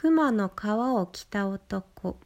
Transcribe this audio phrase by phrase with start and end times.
[0.00, 2.16] 熊の皮を着た男。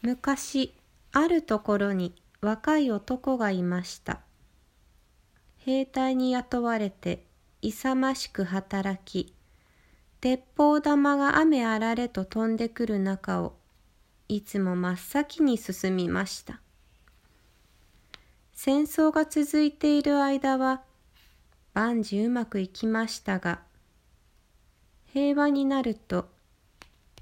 [0.00, 0.72] 昔
[1.12, 4.20] あるところに若い男がいました。
[5.58, 7.22] 兵隊に雇われて
[7.60, 9.34] 勇ましく働き
[10.22, 13.52] 鉄砲玉が雨あられと飛んでくる中を
[14.28, 16.62] いつも真っ先に進みました。
[18.54, 20.80] 戦争が続いている間は
[21.74, 23.68] 万事うまくいきましたが
[25.12, 26.28] 平和になると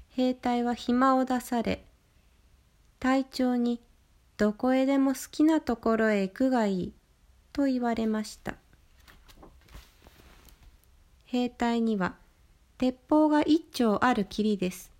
[0.09, 1.83] 兵隊は暇を出され
[2.99, 3.81] 隊長に
[4.37, 6.93] どこへでも好きなところへ行くがいい
[7.51, 8.55] と言われました。
[11.25, 12.15] 兵隊には
[12.77, 14.91] 鉄砲が一丁あるきりです。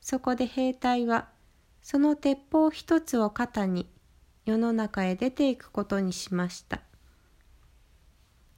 [0.00, 1.28] そこで兵隊は
[1.82, 3.88] その鉄砲一つを肩に
[4.44, 6.80] 世の中へ出ていくことにしました。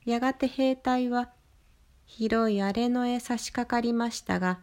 [0.04, 1.28] やがて兵隊は
[2.06, 4.60] 広い荒れ野へ差し掛かりましたが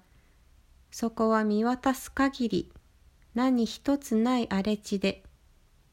[0.92, 2.72] そこは見渡す限り
[3.36, 5.24] 何一つない荒れ地で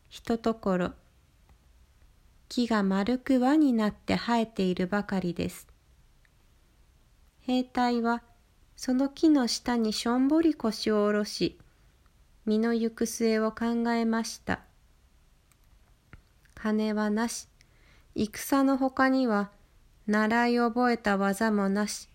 [0.08, 0.92] ひとところ
[2.50, 5.68] 木が丸く輪になって生えているばかりです。
[7.42, 8.24] 兵隊は
[8.76, 11.58] その木の下にしょんぼり腰を下ろし
[12.46, 14.60] 身の行く末を考えました。
[16.56, 17.46] 金はなし。
[18.16, 19.50] 戦のほかには
[20.10, 22.08] 習い覚えた技もなし。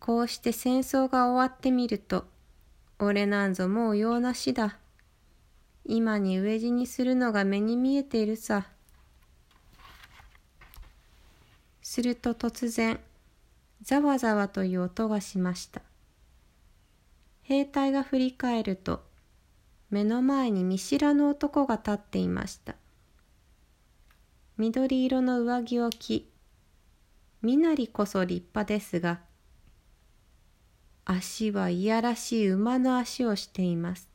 [0.00, 2.24] こうして戦争が終わってみると
[2.98, 4.78] 俺なんぞもう用なしだ。
[5.84, 8.66] 今に飢え死にするのが目に見えているさ。
[11.82, 12.98] すると突然
[13.82, 15.82] ざわざわという音がしました。
[17.42, 19.04] 兵隊が振り返ると
[19.88, 22.74] 目の前に見知らぬ男が立っていました。
[24.58, 26.31] 緑色の上着を着
[27.42, 29.20] 身なりこそ立派ですが
[31.04, 34.08] 足はいやらしい馬の足をしています。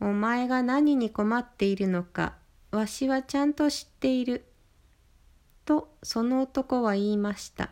[0.00, 2.34] お前が何に困っているのか
[2.70, 4.46] わしはちゃんと知っている。
[5.64, 7.70] とその男は言いました。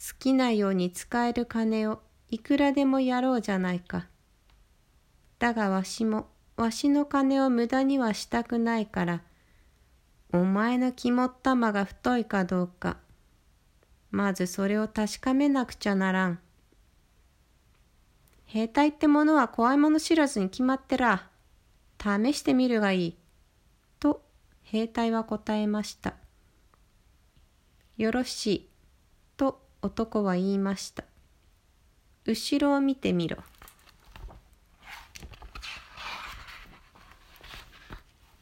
[0.00, 4.06] 好きなように使える金をいくらでもやろうじゃないか。
[5.38, 9.22] だがわしもわしの金を無駄にはしたくないから、
[10.34, 12.96] お前の肝っ玉が太いかどうか、
[14.10, 16.40] まずそれを確かめなくちゃならん。
[18.46, 21.28] 兵隊ってものは怖いもの知らずに決まってら。
[22.02, 23.16] 試してみるがいい。
[24.00, 24.24] と
[24.64, 26.14] 兵隊は答えました。
[27.96, 28.68] よろしい。
[29.36, 31.04] と男は言いました。
[32.24, 33.36] 後ろを見てみろ。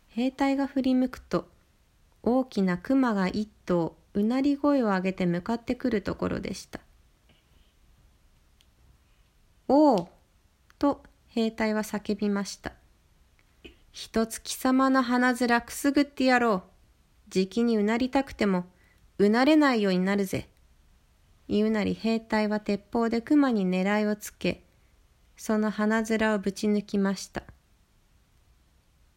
[0.09, 1.52] 兵隊が振り向くと
[2.23, 6.81] 大きな熊が一頭うなり声を上げて向かってくるところでした。
[9.69, 10.09] おお
[10.79, 12.73] と兵隊は叫びました。
[13.91, 16.63] 一つ貴様の鼻面くすぐってやろう。
[17.29, 18.67] じきにうなりたくても
[19.19, 20.49] うなれないようになるぜ。
[21.49, 24.65] 言うなり兵隊は鉄砲で熊に狙いをつけ、
[25.37, 27.43] その鼻面をぶち抜きました。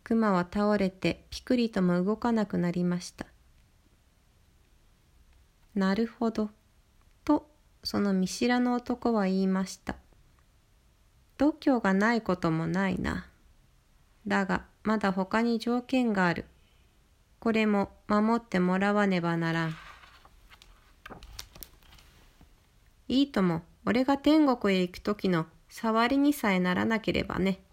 [0.06, 3.26] 熊は倒れてピクリとも動かなくなりました。
[5.74, 6.52] なるほど。
[7.24, 7.50] と、
[7.84, 9.96] その見知らぬ男は言いました。
[11.40, 13.26] 度胸がないこともないな。
[14.28, 16.46] だが、まだ他に条件がある。
[17.40, 19.76] これも守ってもらわねばならん。
[23.08, 27.65] いいとも、俺が天国へ行く時の触りにさえならなければね。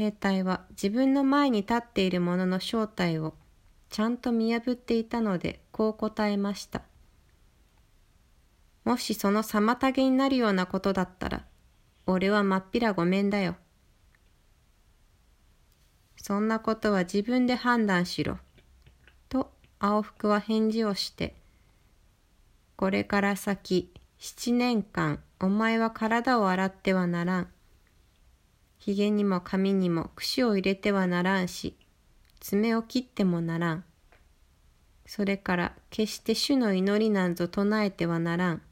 [0.00, 3.34] 兵隊は自分の前に立っている者のの正体を
[3.90, 6.80] ちゃんと見破っていたのでこう答えました。
[8.82, 11.44] もしその妨げになるようなことだったら、
[12.06, 13.56] 俺はまっぴらごめんだよ。
[16.16, 18.38] そんなことは自分で判断しろ。
[19.28, 21.34] と青服は返事をして、
[22.76, 27.48] これから先七年間お前は体を洗ってはならん。
[28.80, 31.76] ひげにも髪にも櫛を入れてはならんし、
[32.40, 33.84] 爪を切ってもならん。
[35.04, 38.62] それから決して主の祈りなんぞ唱えてはならん。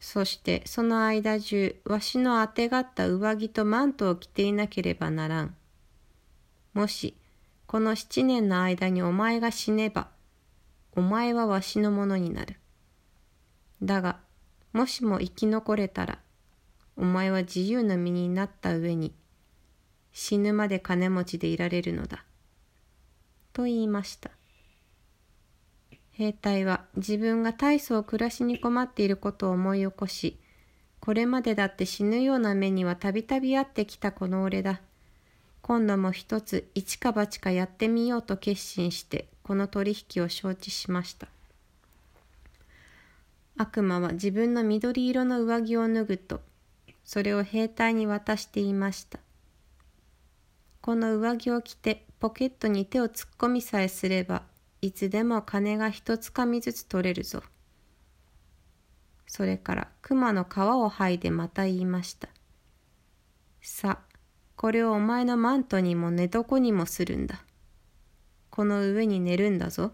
[0.00, 5.54] そしてその間中、わしのあてがった上着とマントを着ていなければならん。
[6.74, 7.16] もし、
[7.68, 10.08] この七年の間にお前が死ねば、
[10.96, 12.56] お前はわしのものになる。
[13.80, 14.18] だが、
[14.72, 16.18] もしも生き残れたら、
[16.96, 19.14] お前は自由の身になった上に
[20.12, 22.24] 死ぬまで金持ちでいられるのだ。
[23.52, 24.30] と言いました。
[26.12, 30.38] 兵隊は自分が大層暮らしに困っていることを思い起こし、
[31.00, 34.80] これまでだって死ぬような目にはたびたび会ってきたこの俺だ。
[35.62, 41.28] 今度も一つ一か八かやってみようと決心してこの取引を承知しました。
[43.56, 46.40] 悪魔は自分の緑色の上着を脱ぐと、
[47.04, 49.18] それを兵隊に渡していました。
[50.80, 54.42] この上着を着てポケットに手を突っ込みさえすれば、
[54.80, 57.42] いつでも金が一つかみずつ取れるぞ。
[59.26, 62.28] それから熊の皮を剥いでまた言いました。
[63.60, 64.16] さあ、
[64.56, 67.44] これをお前のマントにも寝床にもするんだ。
[68.50, 69.92] この上に寝るんだぞ。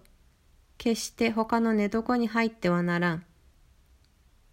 [0.79, 3.25] 決して他の寝床に入ってはならん。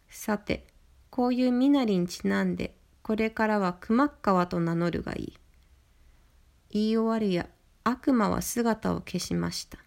[0.09, 0.67] さて、
[1.15, 5.33] こういう身なりにちなんで、これからは熊川と名乗るがいい。
[6.71, 7.47] 言い終わるや、
[7.85, 9.77] 悪魔は姿を消しました。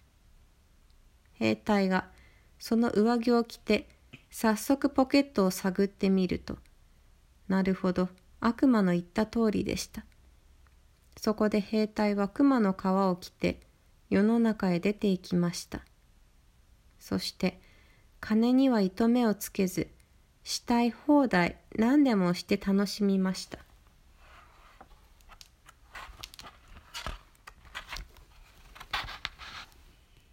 [1.34, 2.08] 兵隊が
[2.58, 3.90] その上着を着て、
[4.30, 6.56] 早速ポケットを探ってみると、
[7.46, 8.08] なるほど、
[8.40, 10.06] 悪魔の言った通りでした。
[11.18, 13.60] そこで兵隊は熊の皮を着て、
[14.08, 15.82] 世の中へ出て行きました。
[16.98, 17.60] そして、
[18.18, 19.90] 金には糸目をつけず、
[20.48, 23.58] したい放題何でもして楽しみました。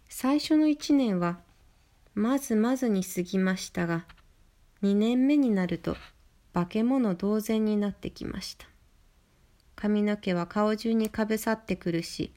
[0.08, 1.38] 最初の一年は
[2.14, 4.06] まずまずに過ぎましたが
[4.80, 5.98] 二年目になると
[6.54, 8.66] 化け物同然になってきました。
[9.74, 12.32] 髪の毛は顔中にかぶさってくるし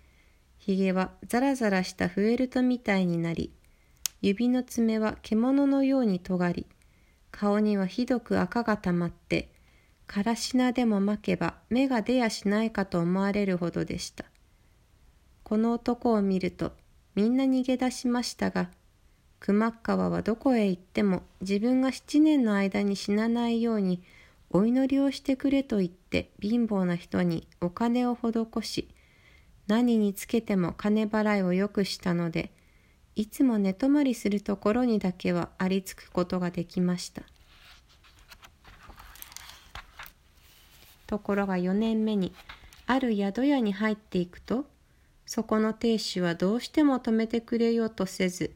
[0.57, 3.53] ひげはザラザラしたフェルトみたいになり
[4.21, 6.65] 指の爪は獣のように尖り
[7.31, 9.49] 顔にはひどく赤がたまって、
[10.07, 14.25] からしなでも巻けば目が出やしないかと思われるほどでした。
[15.43, 16.73] この男を見ると
[17.15, 18.69] みんな逃げ出しましたが、
[19.39, 24.03] 熊川はどこへ行っても自分が七年の間に死なないように
[24.49, 28.89] お祈りをしてくれと言って貧乏な人にお金を施し、
[29.67, 32.51] 何につけても金払いをよくしたので、
[33.15, 37.23] いつも寝泊まりするところにだけはありつくことができました。
[41.07, 42.33] ところが4年目に
[42.85, 44.65] ある宿屋に入っていくと
[45.25, 48.55] そこの亭主はどうしても止めてくれようとせず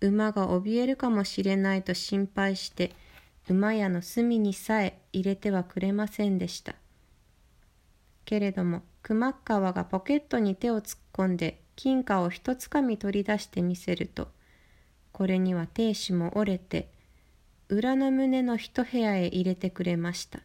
[0.00, 2.92] 馬が怯えるかもしれないと心配して
[3.48, 6.74] 馬屋の隅にさえ入れてはくれませんでした。
[8.24, 14.28] けれども熊川がポケットに手を突っ込んで金貨を一つかみ取り出してみせると
[15.12, 16.88] これには亭主も折れて
[17.68, 20.40] 裏の胸の一部屋へ入れてくれました。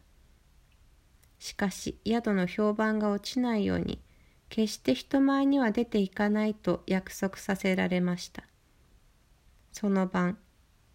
[1.38, 4.00] しかし宿の評判が落ちないように
[4.48, 8.44] 決して人前には出ていかないと約束させられました。
[9.72, 10.38] その晩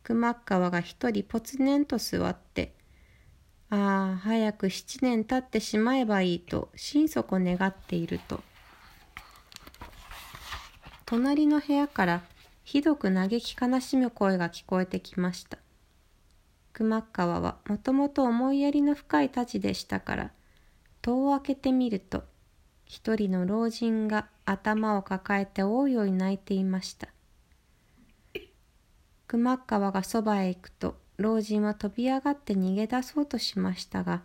[0.04, 2.74] 熊川が一人ぽつねんと座って
[3.70, 8.42] ああ早く七年経ってしまえばいいと心底願っていると
[11.10, 12.22] 隣の部屋から
[12.66, 15.58] ひどく嘆き悲しむ声が聞こえてきました。
[16.74, 20.32] 熊川はもともと思いやりの深い太刀でしたから、
[21.02, 22.26] 戸を開けてみると、
[22.86, 27.08] 一人の老人が頭を抱えて大いおい泣いていました。
[29.28, 34.24] 熊川がそばへ行くと、老人は飛び上がって逃げ出そうとしましたが、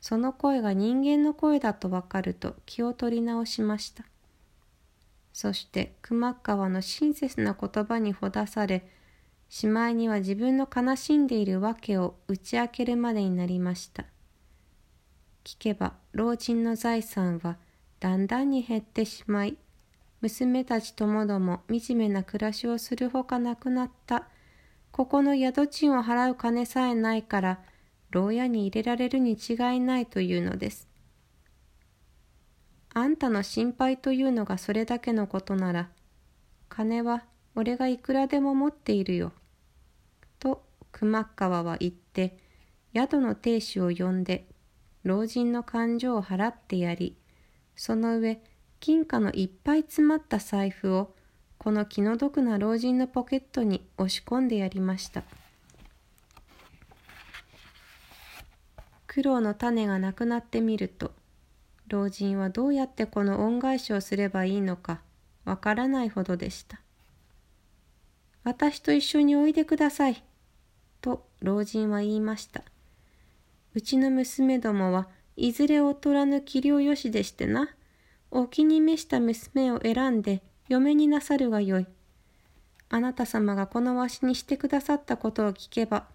[0.00, 4.04] その声が人間の声だとわかると気を取り直しました。
[5.32, 8.86] そして熊川の親切な言葉にほだされ
[9.48, 14.04] しまいには自分の悲しんでいる訳を打ち明けるまでになりました。
[15.44, 17.58] 聞けば老人の財産は
[18.00, 19.58] だんだんに減ってしまい
[20.20, 24.28] 娘たちともども惨めな暮らしをするほかなくなった。
[24.92, 27.58] ここの宿賃を払う金さえないから
[28.10, 30.86] 牢屋に入れられるに違いないというのです。
[32.94, 35.88] あんたの心配というのがそれだけのことなら、
[36.68, 39.32] 金は俺がいくらでも持っているよ。
[40.38, 42.36] と熊川は言って、
[42.94, 44.46] 宿の亭主を呼んで、
[45.04, 47.16] 老人の勘定を払ってやり、
[47.76, 48.42] その上、
[48.78, 51.14] 金貨のいっぱい詰まった財布を、
[51.56, 55.22] この気の毒な老人のポケットに押し込んでやりました。
[59.06, 61.12] 苦労の種がなくなってみると、
[61.88, 65.00] 老人はどうやってこの恩返しをすればいいのか
[65.44, 66.80] わからないほどでした。
[68.44, 70.22] 私と一緒においでください。
[71.00, 72.62] と老人は言いました。
[73.74, 77.68] うちの娘どもはいずれ劣らぬ器量よしでしてな。
[78.30, 81.86] お気に召した娘を選んで嫁になさるがよい。
[82.88, 86.06] あなた様がこのわしにしてくださったことを聞けば、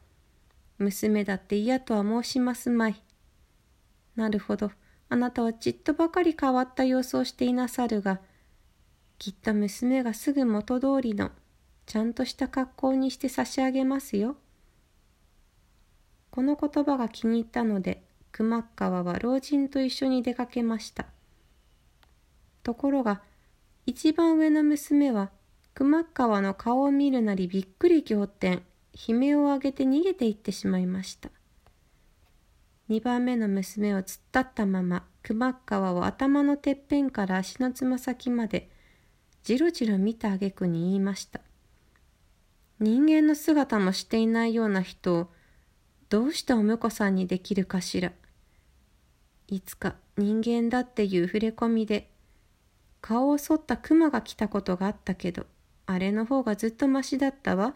[0.77, 3.01] 娘だって嫌とは申しますまい。
[4.15, 4.71] なるほど、
[5.09, 8.19] あなたはちっとばかり変わった様子をしていなさるが、
[9.17, 11.31] きっと娘がすぐ元通りの、
[11.85, 14.35] ちゃんとした格好にして差し上げますよ。
[16.29, 21.05] この言葉が気に入ったので、熊川は老人と一緒に出かけました。
[22.61, 23.21] ところが、
[23.85, 25.31] 一番上の娘は、
[25.73, 28.63] 熊川の顔を見るなりびっくり仰天、
[29.07, 31.29] 悲鳴を上げて逃げていってしまいました。
[32.89, 38.69] 二番目の娘を突っ立ったまま、熊川を頭のてっぺんから足のつま先まで、
[39.43, 41.41] じろじろ見た挙句に言いました。
[42.79, 45.27] 人間の姿もしていないような人を、
[46.09, 48.13] どうしてお婿さんにできるかしら。
[49.49, 52.09] いつか人間だっていう触れ込みで
[52.99, 55.45] 顔を剃った熊が来たことがあったけど
[55.85, 57.75] あれの方がずっとましだったわ。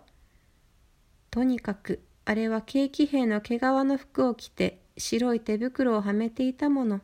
[1.30, 7.02] とにかくあれは景気兵の毛皮の服を着て白い手袋をはめていたもの。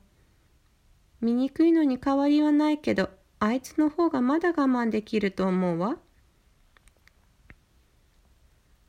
[1.20, 5.98] 醜いのに変わりはないけどあいつの方がまだ我慢できると思うわ。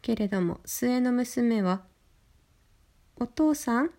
[0.02, 1.82] けれども末の娘は
[3.16, 3.90] 「お父さん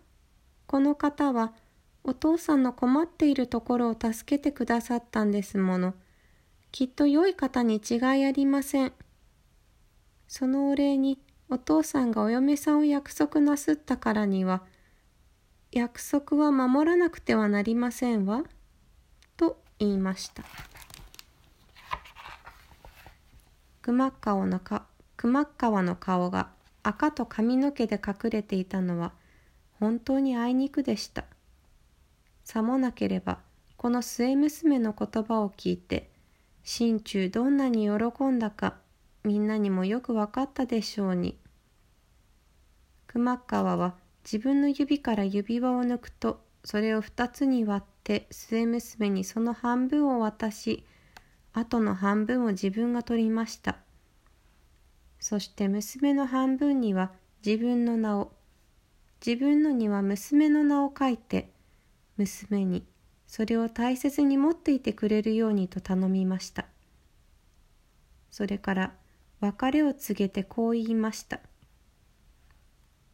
[0.66, 1.52] この方は
[2.04, 5.94] お父さんの困っているところを助けてくださったんですもの。
[6.72, 8.92] きっと良い方に違いありません。
[10.28, 14.62] そのお礼にお父さんがお嫁さんを約束なすったからには、
[15.72, 18.42] 約束は守らなくてはなりませんわ。
[19.36, 20.42] と言いました。
[23.80, 24.86] 熊川のか
[25.16, 26.50] 熊川の顔が
[26.82, 29.12] 赤と髪の毛で隠れていたのは
[29.78, 31.24] 本当にあいにくでした。
[32.42, 33.38] さもなければ
[33.76, 36.10] この末娘の言葉を聞いて
[36.64, 38.74] 心中どんなに喜んだか
[39.22, 41.38] みんなにもよく分かったでしょうに
[43.06, 50.84] 熊川は自分の指から指輪を抜くとそれを二つに割って末娘にその半分を渡し
[51.52, 53.76] あとの半分を自分が取りました。
[55.18, 57.12] そして娘の半分には
[57.44, 58.32] 自分の名を
[59.24, 61.50] 自分のには娘の名を書いて
[62.16, 62.84] 娘に
[63.26, 66.66] それを大切に持っていてくれるようにと頼みました。
[68.30, 68.92] それから
[69.40, 71.40] 別れを告げてこう言いました。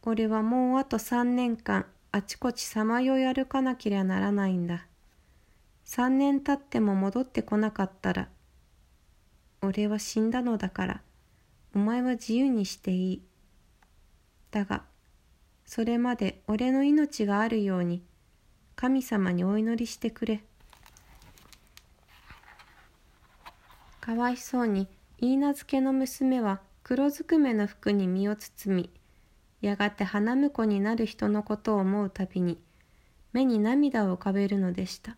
[0.03, 4.87] 俺はもうあと三年間あちこちさまよい歩かなけりゃならないんだ
[5.85, 8.29] 三年経っても戻ってこなかったら
[9.61, 11.01] 俺は死んだのだから
[11.75, 13.21] お前は自由にしていい
[14.51, 14.83] だが
[15.65, 18.01] それまで俺の命があるように
[18.77, 20.43] 神様にお祈りしてくれ。
[23.99, 24.87] かわいそうに、
[25.19, 28.89] 言い名付けの娘は黒ずくめの服に身を包み、
[29.61, 32.59] やがて花婿になる人のことを思うたびに、
[33.33, 35.17] 目に涙を浮かべるのでした。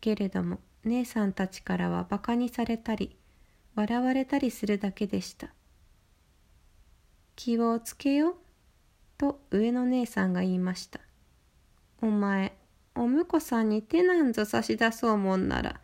[0.00, 3.16] けれども、姉さんたちからは馬鹿にされたり、
[3.74, 5.48] 笑われたりするだけでした。
[7.36, 8.36] 気をつけよ、
[9.16, 11.00] と上の姉さんが言いました。
[12.00, 12.56] お前、
[12.94, 15.80] お婿さんに手なんぞ差し出そうもんなら、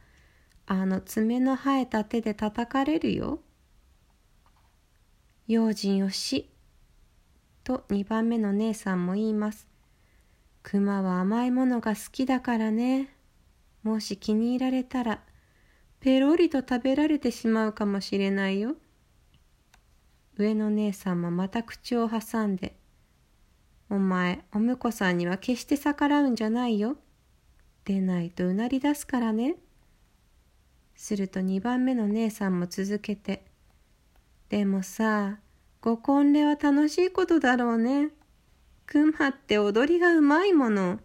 [0.67, 3.41] あの爪の生えた手で叩かれるよ。
[5.47, 6.51] 用心をし、
[7.69, 9.69] と二番目の姉さんも言います。
[10.63, 13.15] 熊は甘いものが好きだからね。
[13.83, 15.23] もし気に入られたら、
[16.01, 18.77] ペロリと食べられてしまうかもしれないよ。
[20.39, 22.75] 上の姉さんもまた口を挟んで、
[23.91, 26.97] お前、お婿さんには決して逆らうんじゃないよ。
[27.85, 29.57] 出ないとうなり出すからね。
[30.95, 33.45] すると二番目の姉さんも続けて、
[34.49, 35.41] でもさ、
[35.81, 38.11] ご婚礼は楽しいことだろうね。
[38.87, 40.99] 熊って踊りがうまいもの。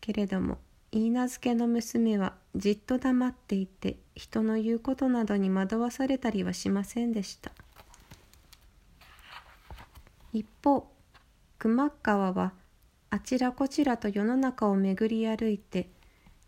[0.00, 0.58] けれども、
[0.92, 7.52] 言い名付けの娘はじっと黙っていて、人の言うことなどに惑わされたりはしませんでした。
[10.32, 10.88] 一方
[11.58, 12.52] 熊川は
[13.10, 15.90] あちらこちらと世の中を巡り歩いて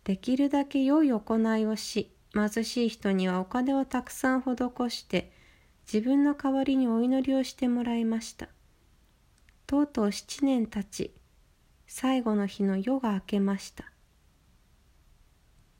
[0.05, 4.57] できるだけ良い行いをし貧しい人にはお金をたくさん施
[4.91, 5.33] して
[5.91, 8.49] 自分の代わりにお祈りをしてもらいました。
[9.67, 11.15] とうとう七年たち
[11.87, 13.85] 最後の日の夜が明けました。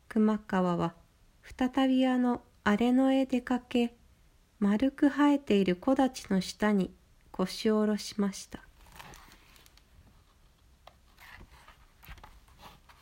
[0.09, 0.95] 熊川は
[1.43, 3.95] 再びあの荒れ野へ出かけ
[4.59, 6.93] 丸く生えている木立の下に
[7.31, 8.61] 腰を下ろしました。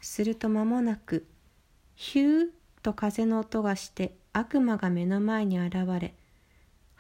[0.01, 1.27] すると間もなく
[1.95, 2.47] ヒュー
[2.83, 6.15] と風の音がして悪魔が目の前に現れ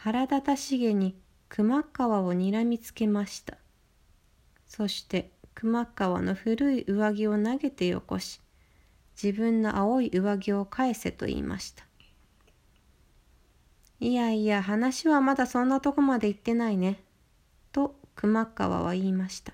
[0.02, 1.14] 腹立たしげに
[1.50, 3.58] 熊川をにらみつけました。
[4.66, 8.40] そして熊川の古い上着を投げてよこし
[9.22, 11.84] 自分の青い上着を返せと言いました。
[13.98, 17.04] いやいや話はまだそんなとこまで行ってないね
[17.70, 19.52] と熊川は言いました。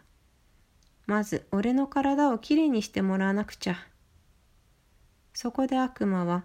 [1.06, 3.76] まず俺の体をきれいにしてもらわなくちゃ。
[5.34, 6.44] そこで悪魔は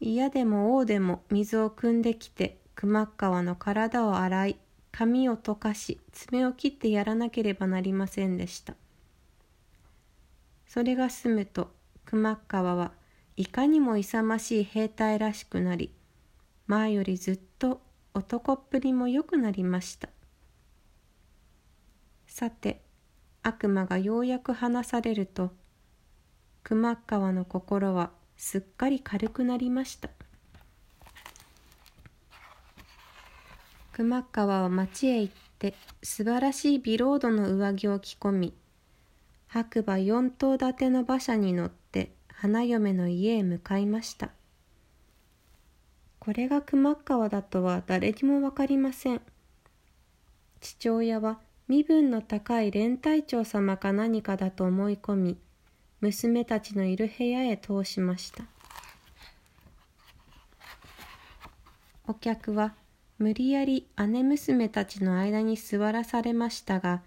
[0.00, 4.58] 嫌でも王でも水を汲んできて熊川の体を洗い
[4.92, 8.74] 髪を溶かし爪を切ってやらなければなりませんでした。
[10.66, 11.72] それが済むと
[12.04, 12.92] 熊川は
[13.36, 15.92] いかにも勇ましい兵隊らしくなり
[16.66, 17.80] 前よりずっと
[18.14, 20.08] 男っぷりも良くなりました。
[22.26, 22.82] さて
[23.42, 25.52] 悪魔がようやく話されると
[26.62, 30.10] 熊川の心はすっかり軽くなりました。
[33.92, 38.54] 熊川は町へ行って素晴らしいビロードの上着を着込み
[39.48, 44.30] 白馬四頭立ての馬車に乗って花嫁の家へ向かいました。
[46.20, 49.20] これが熊川だとは誰にも分かりません。
[50.60, 55.38] 父親は身分の高い連隊長様か何かだと思い込み
[56.00, 58.44] 娘たちのいる部屋へ通しました。
[62.06, 62.74] お客は
[63.20, 67.02] 無理やり姉娘たちの間に座らされましたが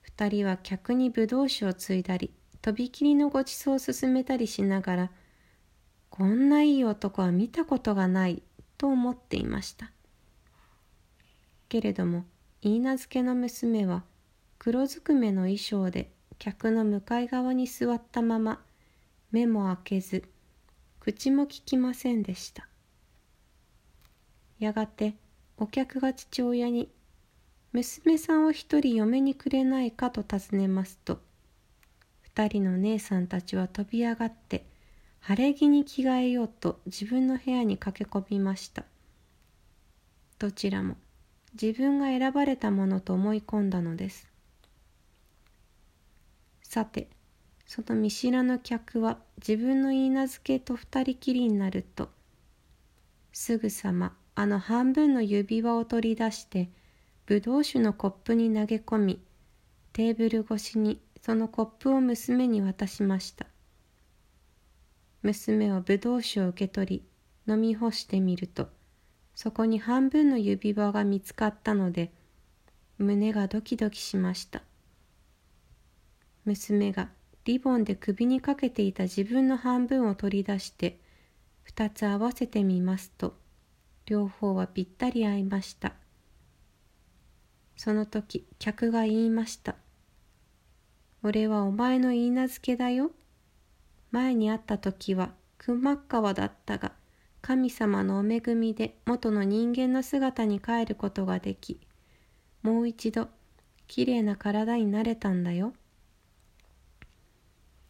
[0.00, 2.30] 二人は客にぶどう酒をついだり
[2.62, 5.10] とびきりのごちそうを勧めたりしながら
[6.08, 8.44] こんないい男は見たことがない
[8.78, 9.90] と思っていました。
[11.68, 12.24] けれども
[12.62, 14.04] 許嫁の娘は
[14.60, 18.60] 黒ずくめの衣装で客の向かい側に座ったまま
[19.32, 20.22] 目も開けず
[21.00, 22.68] 口もききませんでした。
[24.60, 25.16] やがて
[25.60, 26.90] お客が父親に
[27.72, 31.20] 「娘さんを一人嫁にくれないか?」と尋ねますと
[32.22, 34.64] 二人の姉さんたちは飛び上がって
[35.20, 38.86] 晴れ着に着替えようと自分の部屋に駆け込みました
[40.38, 40.96] どちらも
[41.52, 44.26] 自分が選ばれたものと思い込んだのです
[46.62, 47.10] さて
[47.66, 52.08] その見知らぬ客は自分の言い名付けと二人きりになると
[53.32, 56.70] すぐさまあの半分の指輪を取り出して
[57.26, 59.20] ぶどう酒のコップに投げ込み
[59.92, 63.46] テーブル越しにそのコップを娘に渡しました。
[65.22, 67.04] 娘はぶどう酒を受け取
[67.46, 68.68] り飲み干してみると
[69.34, 72.12] そこに半分の指輪が見つかったので
[72.98, 74.62] 胸がドキドキしました。
[76.44, 77.10] 娘が
[77.44, 80.98] リボンで首にかけていた自分の半分を取り出して
[81.62, 83.34] 二つ合わせてみますと
[84.10, 85.92] 両方はぴったり合いました。
[87.76, 89.76] その時客が言いました
[91.22, 93.12] 「俺はお前の言い名付けだよ。
[94.10, 96.92] 前に会った時は熊川だったが
[97.40, 101.78] 神様のお恵みで元の人間の姿に帰ることができ
[102.62, 103.28] もう一度
[103.86, 105.72] きれいな体になれたんだよ」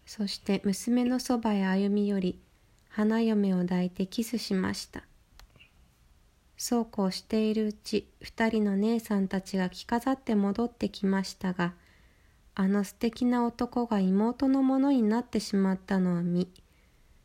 [0.04, 2.40] そして娘のそばへ歩み寄り
[2.90, 5.09] 花嫁を抱いてキスしました。
[6.62, 11.72] そうこうしているうち二人の姉さんたちが着飾って戻ってきましたが
[12.54, 16.50] あの素敵な男が妹のものになってしまったのを見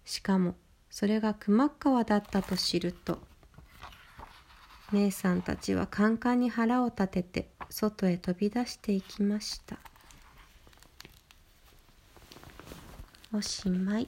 [0.06, 0.56] しかも
[0.90, 3.20] それが熊川だったと知ると
[4.94, 9.78] 姉さんたちはカンカンに腹を立てて外へ飛び出していきました。
[13.34, 14.08] おしまい。